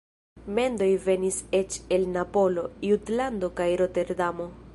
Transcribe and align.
Mendoj 0.59 0.87
venis 1.03 1.37
eĉ 1.59 1.77
el 1.99 2.07
Napolo, 2.17 2.65
Jutlando 2.89 3.53
kaj 3.61 3.73
Roterdamo. 3.85 4.55